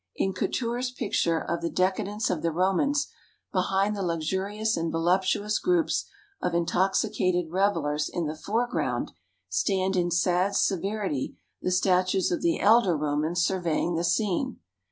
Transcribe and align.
In 0.15 0.33
Couture's 0.33 0.89
picture 0.89 1.39
of 1.39 1.61
the 1.61 1.69
"Decadence 1.69 2.31
of 2.31 2.41
the 2.41 2.49
Romans," 2.51 3.07
behind 3.51 3.95
the 3.95 4.01
luxurious 4.01 4.75
and 4.75 4.91
voluptuous 4.91 5.59
groups 5.59 6.05
of 6.41 6.55
intoxicated 6.55 7.51
revellers 7.51 8.09
in 8.09 8.25
the 8.25 8.33
foreground 8.35 9.11
stand 9.47 9.95
in 9.95 10.09
sad 10.09 10.55
severity 10.55 11.37
the 11.61 11.69
statues 11.69 12.31
of 12.31 12.41
the 12.41 12.59
elder 12.59 12.97
Romans 12.97 13.45
surveying 13.45 13.93
the 13.93 14.03
scene. 14.03 14.59